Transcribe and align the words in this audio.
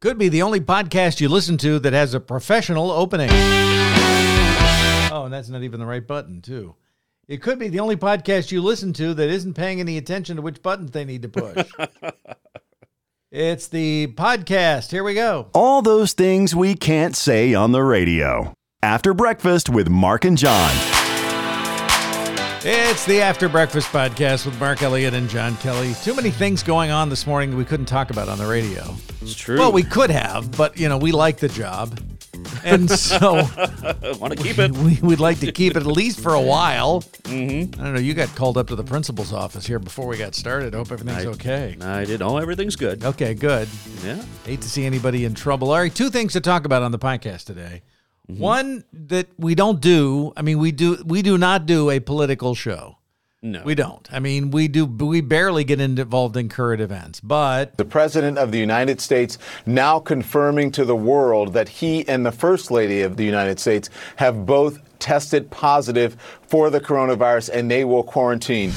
Could 0.00 0.16
be 0.16 0.28
the 0.28 0.42
only 0.42 0.60
podcast 0.60 1.20
you 1.20 1.28
listen 1.28 1.56
to 1.58 1.80
that 1.80 1.92
has 1.92 2.14
a 2.14 2.20
professional 2.20 2.92
opening. 2.92 3.30
Oh, 5.10 5.22
and 5.24 5.32
that's 5.32 5.48
not 5.48 5.64
even 5.64 5.80
the 5.80 5.86
right 5.86 6.06
button, 6.06 6.40
too. 6.40 6.76
It 7.26 7.42
could 7.42 7.58
be 7.58 7.66
the 7.66 7.80
only 7.80 7.96
podcast 7.96 8.52
you 8.52 8.62
listen 8.62 8.92
to 8.92 9.12
that 9.14 9.28
isn't 9.28 9.54
paying 9.54 9.80
any 9.80 9.98
attention 9.98 10.36
to 10.36 10.42
which 10.42 10.62
buttons 10.62 10.92
they 10.92 11.04
need 11.04 11.22
to 11.22 11.28
push. 11.28 11.66
it's 13.32 13.66
the 13.66 14.06
podcast. 14.16 14.92
Here 14.92 15.02
we 15.02 15.14
go. 15.14 15.48
All 15.52 15.82
those 15.82 16.12
things 16.12 16.54
we 16.54 16.76
can't 16.76 17.16
say 17.16 17.52
on 17.52 17.72
the 17.72 17.82
radio. 17.82 18.54
After 18.80 19.12
breakfast 19.12 19.68
with 19.68 19.88
Mark 19.88 20.24
and 20.24 20.38
John. 20.38 20.97
It's 22.64 23.04
the 23.06 23.20
After 23.22 23.48
Breakfast 23.48 23.88
Podcast 23.88 24.44
with 24.44 24.58
Mark 24.58 24.82
Elliott 24.82 25.14
and 25.14 25.28
John 25.28 25.56
Kelly. 25.58 25.94
Too 26.02 26.14
many 26.14 26.30
things 26.30 26.62
going 26.62 26.90
on 26.90 27.08
this 27.08 27.26
morning 27.26 27.50
that 27.50 27.56
we 27.56 27.64
couldn't 27.64 27.86
talk 27.86 28.10
about 28.10 28.28
on 28.28 28.36
the 28.38 28.46
radio. 28.46 28.94
It's 29.22 29.34
true. 29.34 29.58
Well, 29.58 29.70
we 29.72 29.84
could 29.84 30.10
have, 30.10 30.56
but, 30.56 30.76
you 30.76 30.88
know, 30.88 30.98
we 30.98 31.12
like 31.12 31.38
the 31.38 31.48
job. 31.48 32.00
And 32.64 32.90
so 32.90 33.34
want 34.18 34.36
to 34.36 34.42
keep 34.42 34.58
it. 34.58 34.72
we, 34.72 34.98
we'd 35.02 35.20
like 35.20 35.38
to 35.40 35.52
keep 35.52 35.76
it 35.76 35.80
at 35.80 35.86
least 35.86 36.20
for 36.20 36.34
a 36.34 36.40
while. 36.40 37.02
Mm-hmm. 37.24 37.80
I 37.80 37.84
don't 37.84 37.94
know. 37.94 38.00
You 38.00 38.12
got 38.14 38.34
called 38.34 38.58
up 38.58 38.66
to 38.68 38.76
the 38.76 38.84
principal's 38.84 39.32
office 39.32 39.64
here 39.66 39.78
before 39.78 40.06
we 40.08 40.16
got 40.18 40.34
started. 40.34 40.74
Hope 40.74 40.90
everything's 40.90 41.26
I- 41.26 41.30
okay. 41.30 41.76
I 41.80 42.04
did. 42.04 42.22
Oh, 42.22 42.38
everything's 42.38 42.76
good. 42.76 43.04
Okay, 43.04 43.34
good. 43.34 43.68
Yeah. 44.04 44.20
Hate 44.44 44.60
to 44.62 44.68
see 44.68 44.84
anybody 44.84 45.24
in 45.24 45.34
trouble. 45.34 45.70
All 45.70 45.78
right, 45.78 45.94
two 45.94 46.10
things 46.10 46.32
to 46.32 46.40
talk 46.40 46.64
about 46.64 46.82
on 46.82 46.90
the 46.90 46.98
podcast 46.98 47.44
today. 47.44 47.82
Mm-hmm. 48.30 48.42
One 48.42 48.84
that 48.92 49.28
we 49.38 49.54
don't 49.54 49.80
do. 49.80 50.32
I 50.36 50.42
mean, 50.42 50.58
we 50.58 50.70
do. 50.70 51.02
We 51.04 51.22
do 51.22 51.38
not 51.38 51.64
do 51.64 51.90
a 51.90 51.98
political 51.98 52.54
show. 52.54 52.98
No. 53.40 53.62
We 53.64 53.76
don't. 53.76 54.06
I 54.12 54.18
mean, 54.18 54.50
we 54.50 54.66
do. 54.68 54.84
We 54.84 55.20
barely 55.20 55.64
get 55.64 55.80
involved 55.80 56.36
in 56.36 56.48
current 56.48 56.82
events. 56.82 57.20
But 57.20 57.76
The 57.76 57.84
President 57.84 58.36
of 58.36 58.50
the 58.50 58.58
United 58.58 59.00
States 59.00 59.38
now 59.64 60.00
confirming 60.00 60.72
to 60.72 60.84
the 60.84 60.96
world 60.96 61.52
that 61.52 61.68
he 61.68 62.06
and 62.08 62.26
the 62.26 62.32
First 62.32 62.70
Lady 62.70 63.00
of 63.02 63.16
the 63.16 63.24
United 63.24 63.60
States 63.60 63.88
have 64.16 64.44
both 64.44 64.80
tested 64.98 65.50
positive 65.50 66.16
for 66.48 66.68
the 66.68 66.80
coronavirus 66.80 67.50
and 67.50 67.70
they 67.70 67.84
will 67.84 68.02
quarantine. 68.02 68.72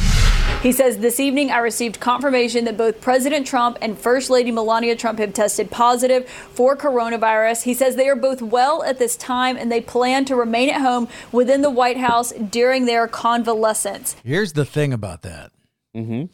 He 0.61 0.71
says, 0.71 0.99
This 0.99 1.19
evening 1.19 1.49
I 1.49 1.57
received 1.57 1.99
confirmation 1.99 2.65
that 2.65 2.77
both 2.77 3.01
President 3.01 3.47
Trump 3.47 3.79
and 3.81 3.97
First 3.97 4.29
Lady 4.29 4.51
Melania 4.51 4.95
Trump 4.95 5.17
have 5.17 5.33
tested 5.33 5.71
positive 5.71 6.29
for 6.29 6.77
coronavirus. 6.77 7.63
He 7.63 7.73
says 7.73 7.95
they 7.95 8.07
are 8.07 8.15
both 8.15 8.43
well 8.43 8.83
at 8.83 8.99
this 8.99 9.15
time 9.15 9.57
and 9.57 9.71
they 9.71 9.81
plan 9.81 10.23
to 10.25 10.35
remain 10.35 10.69
at 10.69 10.81
home 10.81 11.07
within 11.31 11.63
the 11.63 11.71
White 11.71 11.97
House 11.97 12.31
during 12.31 12.85
their 12.85 13.07
convalescence. 13.07 14.15
here's 14.23 14.53
the 14.53 14.65
thing 14.65 14.93
about 14.93 15.23
that. 15.23 15.51
mm-hmm. 15.95 16.25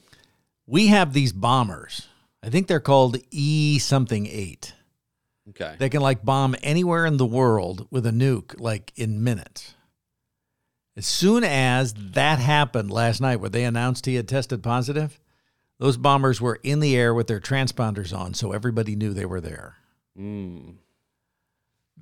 We 0.65 0.87
have 0.87 1.13
these 1.13 1.31
bombers. 1.31 2.09
I 2.43 2.49
think 2.49 2.67
they're 2.67 2.81
called 2.81 3.15
E 3.31 3.79
something 3.79 4.27
eight. 4.27 4.73
Okay. 5.51 5.75
They 5.79 5.87
can 5.87 6.01
like 6.01 6.25
bomb 6.25 6.53
anywhere 6.61 7.05
in 7.05 7.15
the 7.15 7.25
world 7.25 7.87
with 7.89 8.05
a 8.05 8.11
nuke, 8.11 8.59
like 8.59 8.91
in 8.97 9.23
minutes. 9.23 9.75
As 10.97 11.05
soon 11.05 11.43
as 11.43 11.93
that 11.93 12.39
happened 12.39 12.91
last 12.91 13.21
night, 13.21 13.37
where 13.37 13.49
they 13.51 13.63
announced 13.63 14.07
he 14.07 14.15
had 14.15 14.27
tested 14.27 14.63
positive, 14.63 15.19
those 15.79 15.95
bombers 15.95 16.41
were 16.41 16.59
in 16.63 16.79
the 16.79 16.95
air 16.97 17.13
with 17.13 17.27
their 17.27 17.39
transponders 17.39 18.17
on, 18.17 18.33
so 18.33 18.51
everybody 18.51 18.95
knew 18.95 19.13
they 19.13 19.25
were 19.25 19.39
there. 19.41 19.75
Mm, 20.19 20.77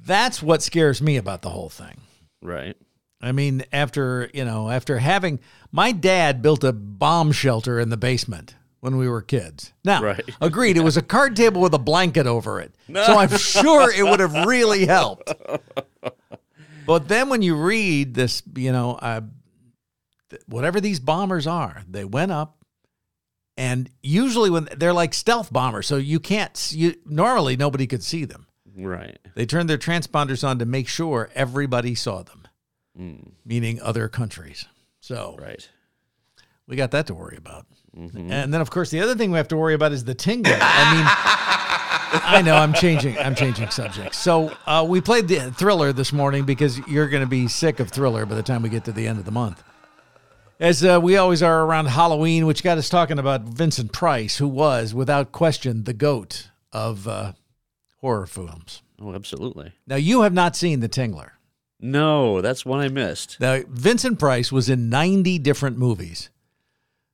That's 0.06 0.42
what 0.42 0.62
scares 0.64 1.02
me 1.02 1.18
about 1.18 1.42
the 1.42 1.50
whole 1.50 1.70
thing. 1.70 2.02
right. 2.42 2.76
I 3.22 3.32
mean, 3.32 3.64
after, 3.72 4.30
you 4.36 4.46
know, 4.46 4.70
after 4.70 5.00
having 5.00 5.40
my 5.72 5.92
dad 5.94 6.42
built 6.44 6.64
a 6.64 6.72
bomb 6.74 7.32
shelter 7.32 7.80
in 7.80 7.90
the 7.90 7.98
basement 7.98 8.56
when 8.82 8.98
we 8.98 9.10
were 9.10 9.22
kids. 9.22 9.74
Now, 9.84 10.04
Right. 10.04 10.30
agreed, 10.42 10.78
it 10.78 10.84
was 10.84 10.96
a 10.98 11.02
card 11.02 11.36
table 11.36 11.62
with 11.62 11.74
a 11.74 11.80
blanket 11.80 12.28
over 12.28 12.60
it. 12.60 12.76
So 12.94 13.18
I'm 13.18 13.36
sure 13.38 13.92
it 13.92 14.04
would 14.04 14.20
have 14.20 14.46
really 14.46 14.86
helped. 14.86 15.34
But 16.86 17.08
then 17.08 17.30
when 17.30 17.42
you 17.42 17.56
read 17.56 18.14
this, 18.14 18.44
you 18.56 18.72
know, 18.72 18.94
uh, 18.96 19.22
th- 20.30 20.42
whatever 20.48 20.80
these 20.82 21.00
bombers 21.00 21.48
are, 21.48 21.84
they 21.90 22.06
went 22.06 22.32
up 22.32 22.58
and 23.58 23.90
usually 24.04 24.50
when 24.50 24.68
they're 24.78 24.94
like 24.94 25.14
stealth 25.14 25.52
bombers, 25.54 25.88
so 25.88 25.96
you 25.98 26.20
can't 26.20 26.72
you 26.74 26.96
normally 27.06 27.56
nobody 27.56 27.88
could 27.88 28.04
see 28.04 28.26
them. 28.26 28.48
Right. 28.78 29.18
They 29.36 29.46
turned 29.46 29.70
their 29.70 29.78
transponders 29.78 30.46
on 30.46 30.60
to 30.60 30.66
make 30.66 30.88
sure 30.90 31.30
everybody 31.34 31.96
saw 31.96 32.24
them, 32.24 32.48
meaning 33.46 33.82
other 33.82 34.10
countries. 34.10 34.66
So 35.00 35.38
Right. 35.40 35.68
we 36.68 36.76
got 36.76 36.92
that 36.92 37.08
to 37.08 37.14
worry 37.14 37.38
about. 37.38 37.66
And 37.96 38.54
then, 38.54 38.60
of 38.60 38.70
course, 38.70 38.90
the 38.92 39.00
other 39.00 39.16
thing 39.16 39.32
we 39.32 39.38
have 39.38 39.48
to 39.48 39.56
worry 39.56 39.74
about 39.74 39.94
is 39.94 40.04
the 40.04 40.14
tingling. 40.16 40.58
I 40.60 40.94
mean, 40.94 41.06
I 42.12 42.42
know 42.42 42.56
I'm 42.56 42.74
changing. 42.74 43.18
I'm 43.18 43.36
changing 43.36 43.70
subjects. 43.70 44.18
So 44.18 44.56
uh, 44.66 44.86
we 44.88 45.02
played 45.02 45.28
the 45.28 45.52
Thriller 45.52 45.94
this 45.94 46.14
morning 46.14 46.46
because 46.46 46.80
you're 46.88 47.08
going 47.08 47.24
to 47.24 47.30
be 47.30 47.48
sick 47.48 47.80
of 47.80 47.90
Thriller 47.90 48.26
by 48.26 48.36
the 48.36 48.44
time 48.44 48.62
we 48.62 48.70
get 48.70 48.86
to 48.86 48.92
the 48.92 49.08
end 49.08 49.20
of 49.20 49.26
the 49.26 49.32
month. 49.32 49.64
As 50.60 50.86
uh, 50.86 51.00
we 51.02 51.18
always 51.18 51.44
are 51.44 51.64
around 51.66 51.88
Halloween, 51.88 52.46
which 52.46 52.64
got 52.64 52.78
us 52.78 52.88
talking 52.88 53.20
about 53.20 53.42
Vincent 53.42 53.92
Price, 53.92 54.38
who 54.38 54.48
was, 54.48 54.94
without 54.94 55.34
question, 55.34 55.84
the 55.84 55.94
goat 55.94 56.50
of 56.72 57.08
uh, 57.08 57.34
horror 58.00 58.26
films. 58.26 58.82
Oh, 59.02 59.14
absolutely. 59.14 59.74
Now, 59.86 59.98
you 59.98 60.22
have 60.22 60.34
not 60.34 60.56
seen 60.56 60.80
The 60.80 60.88
Tingler. 60.88 61.32
No, 61.82 62.40
that's 62.42 62.66
one 62.66 62.80
I 62.80 62.88
missed. 62.88 63.38
Now, 63.42 63.62
Vincent 63.68 64.18
Price 64.18 64.52
was 64.52 64.70
in 64.70 64.90
90 64.90 65.40
different 65.40 65.78
movies. 65.78 66.30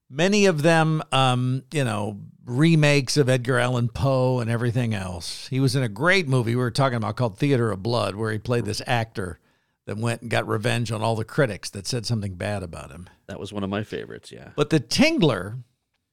Many 0.07 0.45
of 0.45 0.61
them, 0.61 1.01
um, 1.11 1.63
you 1.71 1.83
know, 1.83 2.19
remakes 2.51 3.17
of 3.17 3.29
Edgar 3.29 3.57
Allan 3.57 3.89
Poe 3.89 4.39
and 4.39 4.49
everything 4.49 4.93
else. 4.93 5.47
He 5.47 5.59
was 5.59 5.75
in 5.75 5.83
a 5.83 5.89
great 5.89 6.27
movie 6.27 6.55
we 6.55 6.61
were 6.61 6.71
talking 6.71 6.97
about 6.97 7.15
called 7.15 7.37
Theater 7.37 7.71
of 7.71 7.81
Blood, 7.81 8.15
where 8.15 8.31
he 8.31 8.37
played 8.37 8.65
this 8.65 8.81
actor 8.85 9.39
that 9.85 9.97
went 9.97 10.21
and 10.21 10.29
got 10.29 10.47
revenge 10.47 10.91
on 10.91 11.01
all 11.01 11.15
the 11.15 11.25
critics 11.25 11.69
that 11.71 11.87
said 11.87 12.05
something 12.05 12.35
bad 12.35 12.61
about 12.63 12.91
him. 12.91 13.09
That 13.27 13.39
was 13.39 13.51
one 13.51 13.63
of 13.63 13.69
my 13.69 13.83
favorites. 13.83 14.31
Yeah. 14.31 14.49
But 14.55 14.69
The 14.69 14.79
Tingler 14.79 15.63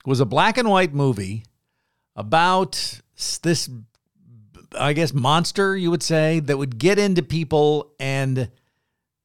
was 0.06 0.20
a 0.20 0.26
black 0.26 0.56
and 0.56 0.68
white 0.68 0.94
movie 0.94 1.44
about 2.16 3.00
this, 3.42 3.68
I 4.78 4.92
guess, 4.92 5.12
monster, 5.12 5.76
you 5.76 5.90
would 5.90 6.02
say, 6.02 6.40
that 6.40 6.56
would 6.56 6.78
get 6.78 6.98
into 6.98 7.22
people 7.22 7.92
and 8.00 8.50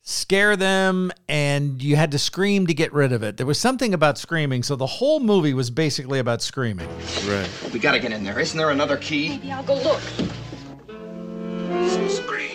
scare 0.03 0.55
them, 0.57 1.11
and 1.27 1.81
you 1.81 1.95
had 1.95 2.11
to 2.11 2.19
scream 2.19 2.67
to 2.67 2.73
get 2.73 2.93
rid 2.93 3.11
of 3.11 3.23
it. 3.23 3.37
There 3.37 3.45
was 3.45 3.57
something 3.59 3.93
about 3.93 4.17
screaming. 4.17 4.61
So 4.61 4.75
the 4.75 4.85
whole 4.85 5.19
movie 5.19 5.53
was 5.53 5.69
basically 5.69 6.19
about 6.19 6.41
screaming. 6.41 6.89
Right. 7.25 7.49
We 7.73 7.79
gotta 7.79 7.99
get 7.99 8.11
in 8.11 8.23
there. 8.23 8.39
Isn't 8.39 8.57
there 8.57 8.69
another 8.69 8.97
key? 8.97 9.29
Maybe 9.29 9.51
I'll 9.51 9.63
go 9.63 9.75
look. 9.75 10.01
Scream. 12.09 12.09
Scream. 12.09 12.49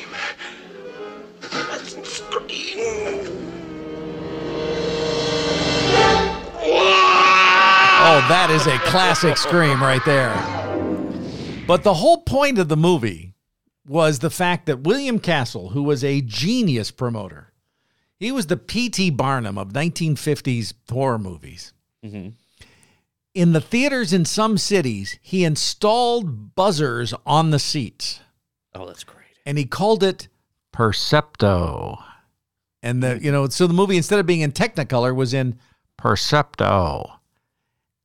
Oh, 8.01 8.25
that 8.29 8.49
is 8.51 8.67
a 8.67 8.79
classic 8.89 9.37
scream 9.37 9.83
right 9.83 10.05
there. 10.05 10.35
But 11.67 11.83
the 11.83 11.95
whole 11.95 12.19
point 12.23 12.59
of 12.59 12.69
the 12.69 12.77
movie 12.77 13.35
was 13.89 14.19
the 14.19 14.31
fact 14.31 14.67
that 14.67 14.81
William 14.81 15.19
Castle, 15.19 15.71
who 15.71 15.83
was 15.83 16.05
a 16.05 16.21
genius 16.21 16.91
promoter, 16.91 17.53
he 18.19 18.33
was 18.33 18.47
the 18.47 18.57
P.T. 18.57 19.11
Barnum 19.11 19.57
of 19.57 19.69
1950s 19.73 20.75
horror 20.91 21.19
movies. 21.19 21.73
Mm-hmm. 22.05 22.31
In 23.35 23.53
the 23.53 23.61
theaters 23.61 24.13
in 24.13 24.25
some 24.25 24.59
cities, 24.59 25.19
he 25.23 25.45
installed 25.45 26.55
buzzers 26.57 27.15
on 27.25 27.51
the 27.51 27.59
seats 27.59 28.21
Oh, 28.75 28.87
that's 28.87 29.05
great. 29.05 29.27
and 29.47 29.57
he 29.59 29.65
called 29.65 30.03
it 30.03 30.29
Percepto. 30.73 32.03
And 32.83 33.03
the 33.03 33.17
hmm. 33.17 33.25
you 33.25 33.33
know, 33.33 33.49
so 33.49 33.67
the 33.67 33.75
movie 33.75 33.97
instead 33.97 34.19
of 34.19 34.27
being 34.27 34.41
in 34.41 34.53
Technicolor 34.53 35.15
was 35.15 35.35
in 35.35 35.59
Percepto. 36.01 37.18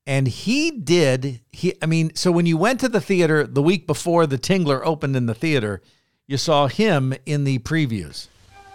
And 0.05 0.27
he 0.27 0.71
did 0.71 1.39
he 1.51 1.75
I 1.81 1.85
mean, 1.85 2.13
so 2.15 2.31
when 2.31 2.45
you 2.45 2.57
went 2.57 2.79
to 2.81 2.89
the 2.89 2.99
theater 2.99 3.47
the 3.47 3.61
week 3.61 3.87
before 3.87 4.27
the 4.27 4.37
Tingler 4.37 4.81
opened 4.83 5.15
in 5.15 5.27
the 5.27 5.33
theater, 5.33 5.81
you 6.27 6.37
saw 6.37 6.67
him 6.67 7.13
in 7.25 7.45
the 7.45 7.59
previews. 7.59 8.27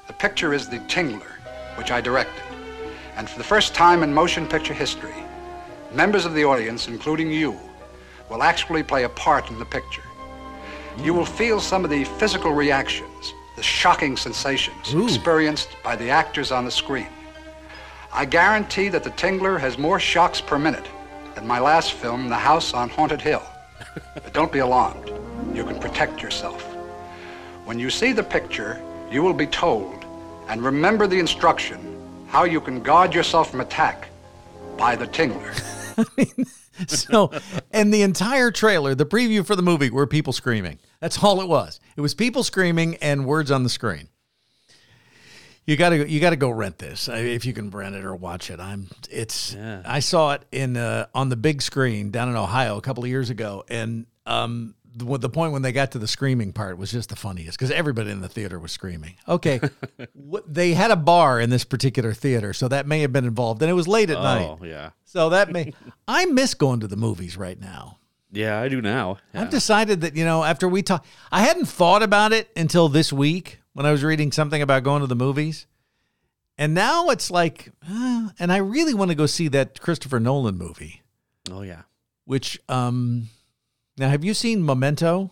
The 0.06 0.14
picture 0.14 0.54
is 0.54 0.68
The 0.68 0.78
Tingler, 0.80 1.32
which 1.76 1.90
I 1.90 2.00
directed. 2.00 2.42
And 3.16 3.28
for 3.28 3.36
the 3.36 3.44
first 3.44 3.74
time 3.74 4.02
in 4.02 4.12
motion 4.12 4.46
picture 4.46 4.72
history, 4.72 5.14
members 5.92 6.24
of 6.24 6.34
the 6.34 6.44
audience, 6.44 6.88
including 6.88 7.30
you, 7.30 7.58
will 8.30 8.42
actually 8.42 8.82
play 8.82 9.04
a 9.04 9.08
part 9.10 9.50
in 9.50 9.58
the 9.58 9.64
picture. 9.64 10.02
You 11.02 11.12
will 11.14 11.26
feel 11.26 11.60
some 11.60 11.84
of 11.84 11.90
the 11.90 12.04
physical 12.04 12.52
reactions, 12.52 13.34
the 13.56 13.62
shocking 13.62 14.16
sensations 14.16 14.94
experienced 14.94 15.70
by 15.82 15.94
the 15.96 16.10
actors 16.10 16.52
on 16.52 16.64
the 16.64 16.70
screen. 16.70 17.08
I 18.12 18.24
guarantee 18.24 18.88
that 18.88 19.04
The 19.04 19.10
Tingler 19.10 19.60
has 19.60 19.76
more 19.76 20.00
shocks 20.00 20.40
per 20.40 20.58
minute 20.58 20.88
than 21.38 21.46
my 21.46 21.60
last 21.60 21.92
film, 21.92 22.28
The 22.28 22.34
House 22.36 22.74
on 22.74 22.88
Haunted 22.88 23.20
Hill. 23.20 23.42
but 24.14 24.32
don't 24.32 24.50
be 24.50 24.58
alarmed. 24.58 25.12
You 25.54 25.64
can 25.64 25.78
protect 25.78 26.20
yourself. 26.20 26.62
When 27.64 27.78
you 27.78 27.90
see 27.90 28.12
the 28.12 28.24
picture, 28.24 28.82
you 29.08 29.22
will 29.22 29.32
be 29.32 29.46
told, 29.46 30.04
and 30.48 30.60
remember 30.60 31.06
the 31.06 31.20
instruction, 31.20 31.78
how 32.26 32.42
you 32.42 32.60
can 32.60 32.82
guard 32.82 33.14
yourself 33.14 33.52
from 33.52 33.60
attack 33.60 34.08
by 34.76 34.96
the 34.96 35.06
tingler. 35.06 35.54
so, 36.88 37.30
and 37.70 37.94
the 37.94 38.02
entire 38.02 38.50
trailer, 38.50 38.96
the 38.96 39.06
preview 39.06 39.46
for 39.46 39.54
the 39.54 39.62
movie, 39.62 39.90
were 39.90 40.08
people 40.08 40.32
screaming. 40.32 40.80
That's 40.98 41.22
all 41.22 41.40
it 41.40 41.48
was. 41.48 41.78
It 41.96 42.00
was 42.00 42.16
people 42.16 42.42
screaming 42.42 42.96
and 42.96 43.26
words 43.26 43.52
on 43.52 43.62
the 43.62 43.70
screen. 43.70 44.08
You 45.68 45.76
gotta 45.76 46.10
you 46.10 46.18
gotta 46.18 46.36
go 46.36 46.48
rent 46.48 46.78
this 46.78 47.10
uh, 47.10 47.12
if 47.12 47.44
you 47.44 47.52
can 47.52 47.68
rent 47.68 47.94
it 47.94 48.02
or 48.02 48.16
watch 48.16 48.48
it. 48.50 48.58
I'm 48.58 48.88
it's 49.10 49.52
Yeah. 49.52 49.82
I 49.84 50.00
saw 50.00 50.32
it 50.32 50.46
in 50.50 50.78
uh, 50.78 51.08
on 51.14 51.28
the 51.28 51.36
big 51.36 51.60
screen 51.60 52.10
down 52.10 52.30
in 52.30 52.36
Ohio 52.36 52.78
a 52.78 52.80
couple 52.80 53.04
of 53.04 53.10
years 53.10 53.28
ago, 53.28 53.66
and 53.68 54.06
um 54.24 54.76
the, 54.96 55.18
the 55.18 55.28
point 55.28 55.52
when 55.52 55.60
they 55.60 55.72
got 55.72 55.92
to 55.92 55.98
the 55.98 56.08
screaming 56.08 56.54
part 56.54 56.78
was 56.78 56.90
just 56.90 57.10
the 57.10 57.16
funniest 57.16 57.58
because 57.58 57.70
everybody 57.70 58.10
in 58.10 58.22
the 58.22 58.30
theater 58.30 58.58
was 58.58 58.72
screaming. 58.72 59.16
Okay, 59.28 59.60
what, 60.14 60.42
they 60.52 60.72
had 60.72 60.90
a 60.90 60.96
bar 60.96 61.38
in 61.38 61.50
this 61.50 61.64
particular 61.64 62.14
theater, 62.14 62.54
so 62.54 62.68
that 62.68 62.86
may 62.86 63.00
have 63.00 63.12
been 63.12 63.26
involved, 63.26 63.60
and 63.60 63.70
it 63.70 63.74
was 63.74 63.86
late 63.86 64.08
at 64.08 64.22
night. 64.22 64.46
Oh 64.48 64.64
yeah, 64.64 64.92
So 65.04 65.28
that 65.28 65.52
may 65.52 65.74
I 66.08 66.24
miss 66.24 66.54
going 66.54 66.80
to 66.80 66.88
the 66.88 66.96
movies 66.96 67.36
right 67.36 67.60
now. 67.60 67.98
yeah. 68.32 68.58
I 68.58 68.68
do 68.68 68.80
now. 68.80 69.18
Yeah. 69.34 69.42
I've 69.42 69.50
decided 69.50 70.00
that, 70.00 70.16
you 70.16 70.24
know, 70.24 70.44
after 70.44 70.66
we 70.66 70.82
talk 70.82 71.04
I 71.30 71.42
hadn't 71.42 71.66
thought 71.66 72.02
about 72.02 72.32
it 72.32 72.48
until 72.56 72.88
this 72.88 73.12
week 73.12 73.60
when 73.78 73.86
I 73.86 73.92
was 73.92 74.02
reading 74.02 74.32
something 74.32 74.60
about 74.60 74.82
going 74.82 75.02
to 75.02 75.06
the 75.06 75.14
movies. 75.14 75.68
And 76.58 76.74
now 76.74 77.10
it's 77.10 77.30
like, 77.30 77.70
uh, 77.88 78.30
and 78.40 78.52
I 78.52 78.56
really 78.56 78.92
want 78.92 79.12
to 79.12 79.14
go 79.14 79.26
see 79.26 79.46
that 79.46 79.80
Christopher 79.80 80.18
Nolan 80.18 80.58
movie, 80.58 81.02
oh 81.48 81.62
yeah. 81.62 81.82
which 82.24 82.58
um 82.68 83.28
now 83.96 84.08
have 84.08 84.24
you 84.24 84.34
seen 84.34 84.66
Memento? 84.66 85.30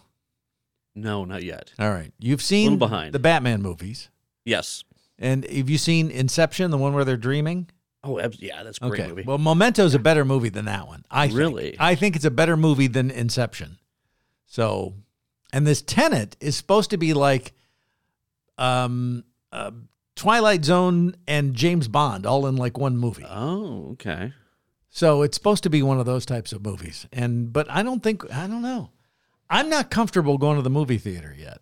No, 0.95 1.25
not 1.25 1.43
yet. 1.43 1.73
All 1.81 1.91
right. 1.91 2.13
You've 2.21 2.41
seen 2.41 2.79
behind. 2.79 3.13
the 3.13 3.19
Batman 3.19 3.63
movies. 3.63 4.11
Yes. 4.45 4.85
And 5.19 5.45
have 5.45 5.69
you 5.69 5.77
seen 5.77 6.09
Inception, 6.09 6.71
the 6.71 6.79
one 6.79 6.93
where 6.95 7.05
they're 7.05 7.17
dreaming? 7.17 7.69
Oh, 8.05 8.21
yeah. 8.39 8.63
That's 8.63 8.79
a 8.79 8.89
great 8.89 9.01
Okay. 9.01 9.09
movie. 9.09 9.23
Well, 9.25 9.39
Memento's 9.39 9.97
a 9.97 9.99
better 9.99 10.25
movie 10.25 10.51
than 10.51 10.67
that 10.67 10.87
one. 10.87 11.05
I 11.11 11.27
think. 11.27 11.39
Really? 11.39 11.77
I 11.81 11.97
think 11.97 12.15
it's 12.15 12.25
a 12.25 12.31
better 12.31 12.57
movie 12.57 12.87
than 12.87 13.11
Inception. 13.11 13.79
So, 14.47 14.95
and 15.53 15.67
this 15.67 15.83
Tenet 15.83 16.37
is 16.41 16.57
supposed 16.57 16.91
to 16.91 16.97
be 16.97 17.13
like 17.13 17.53
um 18.58 19.25
uh, 19.53 19.70
Twilight 20.14 20.64
Zone 20.64 21.14
and 21.29 21.55
James 21.55 21.88
Bond 21.88 22.26
all 22.26 22.47
in 22.47 22.56
like 22.56 22.79
one 22.79 22.97
movie. 22.97 23.25
oh, 23.29 23.91
okay. 23.93 24.32
So 24.88 25.20
it's 25.23 25.37
supposed 25.37 25.62
to 25.64 25.70
be 25.70 25.82
one 25.82 26.00
of 26.00 26.06
those 26.06 26.25
types 26.25 26.53
of 26.53 26.64
movies. 26.64 27.06
And 27.12 27.53
but 27.53 27.70
I 27.70 27.82
don't 27.82 28.03
think 28.03 28.25
I 28.32 28.47
don't 28.47 28.62
know. 28.62 28.91
I'm 29.50 29.69
not 29.69 29.91
comfortable 29.91 30.38
going 30.38 30.56
to 30.56 30.62
the 30.62 30.70
movie 30.70 30.99
theater 30.99 31.35
yet. 31.38 31.61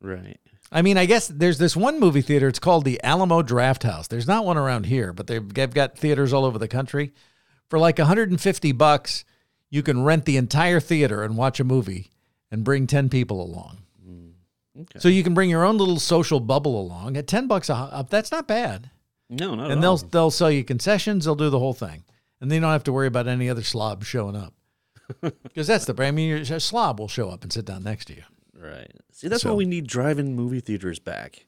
Right. 0.00 0.38
I 0.70 0.82
mean, 0.82 0.96
I 0.96 1.06
guess 1.06 1.28
there's 1.28 1.58
this 1.58 1.76
one 1.76 2.00
movie 2.00 2.22
theater. 2.22 2.48
It's 2.48 2.58
called 2.58 2.84
the 2.84 3.02
Alamo 3.02 3.42
Drafthouse. 3.42 4.08
There's 4.08 4.26
not 4.26 4.44
one 4.44 4.56
around 4.56 4.86
here, 4.86 5.12
but 5.12 5.26
they've, 5.26 5.54
they've 5.54 5.72
got 5.72 5.96
theaters 5.98 6.32
all 6.32 6.44
over 6.44 6.58
the 6.58 6.68
country. 6.68 7.12
For 7.68 7.78
like 7.78 7.98
150 7.98 8.72
bucks, 8.72 9.24
you 9.70 9.82
can 9.82 10.02
rent 10.02 10.24
the 10.24 10.36
entire 10.36 10.80
theater 10.80 11.22
and 11.22 11.36
watch 11.36 11.60
a 11.60 11.64
movie 11.64 12.10
and 12.50 12.64
bring 12.64 12.86
10 12.86 13.08
people 13.08 13.40
along. 13.40 13.78
Okay. 14.82 14.98
So 14.98 15.08
you 15.08 15.22
can 15.22 15.32
bring 15.34 15.48
your 15.50 15.64
own 15.64 15.78
little 15.78 15.98
social 15.98 16.38
bubble 16.40 16.78
along 16.80 17.16
at 17.16 17.26
10 17.26 17.46
bucks 17.46 17.68
a 17.70 17.74
hop. 17.74 17.90
Uh, 17.92 18.02
that's 18.02 18.30
not 18.30 18.46
bad. 18.46 18.90
No, 19.30 19.54
not 19.54 19.64
and 19.70 19.78
at 19.78 19.80
they'll 19.80 19.90
all. 19.92 19.96
they'll 19.98 20.30
sell 20.30 20.50
you 20.50 20.62
concessions. 20.64 21.24
They'll 21.24 21.34
do 21.34 21.50
the 21.50 21.58
whole 21.58 21.72
thing, 21.74 22.04
and 22.40 22.50
they 22.50 22.60
don't 22.60 22.70
have 22.70 22.84
to 22.84 22.92
worry 22.92 23.06
about 23.08 23.26
any 23.26 23.48
other 23.48 23.62
slob 23.62 24.04
showing 24.04 24.36
up. 24.36 24.54
Because 25.42 25.66
that's 25.68 25.84
the 25.84 25.94
I 26.02 26.10
mean, 26.10 26.28
your- 26.28 26.56
a 26.56 26.60
slob 26.60 26.98
will 27.00 27.08
show 27.08 27.28
up 27.30 27.42
and 27.42 27.52
sit 27.52 27.64
down 27.64 27.82
next 27.84 28.06
to 28.06 28.14
you. 28.14 28.22
Right. 28.58 28.90
See, 29.12 29.28
that's 29.28 29.42
So- 29.42 29.50
why 29.50 29.56
we 29.56 29.64
need 29.64 29.86
drive-in 29.86 30.34
movie 30.36 30.60
theaters 30.60 30.98
back. 30.98 31.46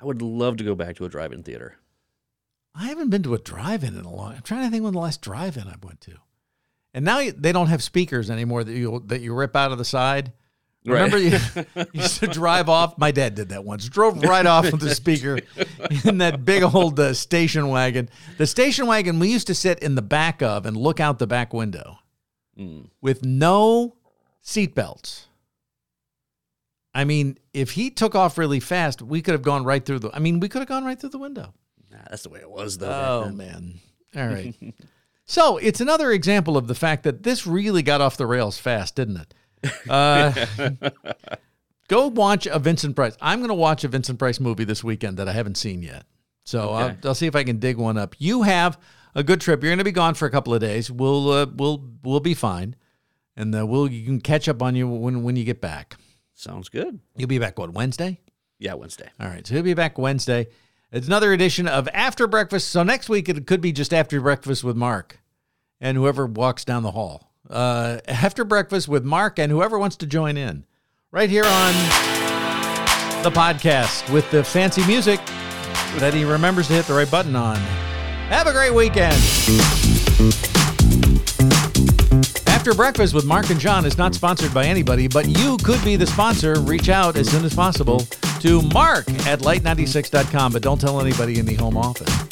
I 0.00 0.06
would 0.06 0.22
love 0.22 0.56
to 0.58 0.64
go 0.64 0.74
back 0.74 0.96
to 0.96 1.04
a 1.04 1.08
drive-in 1.08 1.42
theater. 1.42 1.76
I 2.74 2.86
haven't 2.88 3.10
been 3.10 3.22
to 3.24 3.34
a 3.34 3.38
drive-in 3.38 3.96
in 3.96 4.04
a 4.04 4.12
long. 4.12 4.28
Time. 4.30 4.36
I'm 4.38 4.42
trying 4.42 4.64
to 4.66 4.70
think 4.70 4.82
when 4.84 4.92
the 4.94 4.98
last 5.00 5.20
drive-in 5.20 5.68
I 5.68 5.74
went 5.82 6.00
to. 6.02 6.14
And 6.92 7.04
now 7.04 7.20
they 7.36 7.52
don't 7.52 7.68
have 7.68 7.82
speakers 7.82 8.30
anymore 8.30 8.64
that 8.64 8.72
you 8.72 9.02
that 9.06 9.20
you 9.20 9.34
rip 9.34 9.54
out 9.56 9.72
of 9.72 9.78
the 9.78 9.84
side. 9.84 10.32
Remember, 10.86 11.16
you, 11.18 11.38
you 11.74 11.84
used 11.94 12.20
to 12.20 12.26
drive 12.26 12.68
off. 12.68 12.98
My 12.98 13.10
dad 13.10 13.34
did 13.34 13.48
that 13.50 13.64
once. 13.64 13.88
Drove 13.88 14.22
right 14.22 14.44
off 14.44 14.70
with 14.70 14.80
the 14.80 14.94
speaker 14.94 15.38
in 16.04 16.18
that 16.18 16.44
big 16.44 16.62
old 16.62 17.00
uh, 17.00 17.14
station 17.14 17.68
wagon. 17.68 18.08
The 18.36 18.46
station 18.46 18.86
wagon 18.86 19.18
we 19.18 19.30
used 19.32 19.46
to 19.46 19.54
sit 19.54 19.78
in 19.78 19.94
the 19.94 20.02
back 20.02 20.42
of 20.42 20.66
and 20.66 20.76
look 20.76 21.00
out 21.00 21.18
the 21.18 21.26
back 21.26 21.52
window 21.52 21.98
Mm. 22.58 22.88
with 23.00 23.24
no 23.24 23.96
seatbelts. 24.44 25.24
I 26.94 27.02
mean, 27.04 27.36
if 27.52 27.72
he 27.72 27.90
took 27.90 28.14
off 28.14 28.38
really 28.38 28.60
fast, 28.60 29.02
we 29.02 29.22
could 29.22 29.32
have 29.32 29.42
gone 29.42 29.64
right 29.64 29.84
through 29.84 29.98
the. 29.98 30.10
I 30.14 30.20
mean, 30.20 30.38
we 30.38 30.48
could 30.48 30.60
have 30.60 30.68
gone 30.68 30.84
right 30.84 30.96
through 30.96 31.10
the 31.10 31.18
window. 31.18 31.52
Nah, 31.90 31.98
that's 32.08 32.22
the 32.22 32.28
way 32.28 32.38
it 32.38 32.48
was, 32.48 32.78
though. 32.78 33.24
Oh 33.26 33.32
man. 33.32 33.80
All 34.14 34.28
right. 34.28 34.54
so 35.26 35.56
it's 35.56 35.80
another 35.80 36.12
example 36.12 36.56
of 36.56 36.68
the 36.68 36.76
fact 36.76 37.02
that 37.02 37.24
this 37.24 37.44
really 37.44 37.82
got 37.82 38.00
off 38.00 38.16
the 38.16 38.26
rails 38.26 38.56
fast, 38.58 38.94
didn't 38.94 39.16
it? 39.16 39.34
Uh, 39.88 40.46
go 41.88 42.08
watch 42.08 42.46
a 42.46 42.58
Vincent 42.58 42.96
Price. 42.96 43.16
I'm 43.20 43.38
going 43.38 43.48
to 43.48 43.54
watch 43.54 43.84
a 43.84 43.88
Vincent 43.88 44.18
Price 44.18 44.40
movie 44.40 44.64
this 44.64 44.84
weekend 44.84 45.16
that 45.18 45.28
I 45.28 45.32
haven't 45.32 45.56
seen 45.56 45.82
yet. 45.82 46.04
So 46.44 46.70
I'll, 46.70 46.96
I'll 47.04 47.14
see 47.14 47.26
if 47.26 47.34
I 47.34 47.44
can 47.44 47.58
dig 47.58 47.76
one 47.78 47.96
up. 47.96 48.14
You 48.18 48.42
have 48.42 48.78
a 49.14 49.22
good 49.22 49.40
trip. 49.40 49.62
You're 49.62 49.70
going 49.70 49.78
to 49.78 49.84
be 49.84 49.92
gone 49.92 50.14
for 50.14 50.26
a 50.26 50.30
couple 50.30 50.52
of 50.54 50.60
days. 50.60 50.90
We'll 50.90 51.30
uh, 51.30 51.46
we'll 51.54 51.88
we'll 52.02 52.20
be 52.20 52.34
fine, 52.34 52.76
and 53.36 53.54
uh, 53.54 53.66
we'll 53.66 53.90
you 53.90 54.04
can 54.04 54.20
catch 54.20 54.48
up 54.48 54.62
on 54.62 54.74
you 54.74 54.86
when 54.86 55.22
when 55.22 55.36
you 55.36 55.44
get 55.44 55.60
back. 55.60 55.96
Sounds 56.34 56.68
good. 56.68 57.00
You'll 57.16 57.28
be 57.28 57.38
back 57.38 57.58
what 57.58 57.72
Wednesday? 57.72 58.20
Yeah, 58.58 58.74
Wednesday. 58.74 59.08
All 59.20 59.28
right, 59.28 59.46
so 59.46 59.54
he'll 59.54 59.62
be 59.62 59.74
back 59.74 59.98
Wednesday. 59.98 60.48
It's 60.92 61.06
another 61.06 61.32
edition 61.32 61.66
of 61.66 61.88
After 61.92 62.26
Breakfast. 62.26 62.68
So 62.68 62.82
next 62.82 63.08
week 63.08 63.28
it 63.28 63.46
could 63.46 63.60
be 63.60 63.72
just 63.72 63.92
After 63.92 64.20
Breakfast 64.20 64.62
with 64.62 64.76
Mark 64.76 65.20
and 65.80 65.96
whoever 65.96 66.26
walks 66.26 66.64
down 66.64 66.82
the 66.82 66.92
hall. 66.92 67.33
Uh, 67.54 68.00
after 68.08 68.44
Breakfast 68.44 68.88
with 68.88 69.04
Mark 69.04 69.38
and 69.38 69.52
whoever 69.52 69.78
wants 69.78 69.94
to 69.98 70.06
join 70.06 70.36
in. 70.36 70.64
Right 71.12 71.30
here 71.30 71.44
on 71.44 71.72
the 73.22 73.30
podcast 73.30 74.12
with 74.12 74.28
the 74.32 74.42
fancy 74.42 74.84
music 74.86 75.24
that 75.98 76.12
he 76.12 76.24
remembers 76.24 76.66
to 76.66 76.72
hit 76.72 76.86
the 76.86 76.94
right 76.94 77.08
button 77.08 77.36
on. 77.36 77.56
Have 78.28 78.48
a 78.48 78.52
great 78.52 78.74
weekend. 78.74 79.14
After 82.48 82.74
Breakfast 82.74 83.14
with 83.14 83.24
Mark 83.24 83.48
and 83.50 83.60
John 83.60 83.84
is 83.86 83.96
not 83.96 84.14
sponsored 84.14 84.52
by 84.52 84.64
anybody, 84.64 85.06
but 85.06 85.28
you 85.28 85.56
could 85.58 85.82
be 85.84 85.94
the 85.94 86.06
sponsor. 86.08 86.58
Reach 86.60 86.88
out 86.88 87.14
as 87.16 87.30
soon 87.30 87.44
as 87.44 87.54
possible 87.54 88.00
to 88.40 88.62
mark 88.72 89.08
at 89.26 89.40
light96.com, 89.40 90.52
but 90.52 90.62
don't 90.62 90.80
tell 90.80 91.00
anybody 91.00 91.38
in 91.38 91.46
the 91.46 91.54
home 91.54 91.76
office. 91.76 92.23